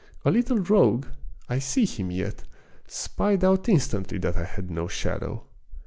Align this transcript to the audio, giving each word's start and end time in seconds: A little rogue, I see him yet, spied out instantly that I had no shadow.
A 0.25 0.31
little 0.31 0.57
rogue, 0.57 1.05
I 1.47 1.59
see 1.59 1.85
him 1.85 2.09
yet, 2.09 2.43
spied 2.87 3.43
out 3.43 3.69
instantly 3.69 4.17
that 4.17 4.35
I 4.35 4.45
had 4.45 4.71
no 4.71 4.87
shadow. 4.87 5.43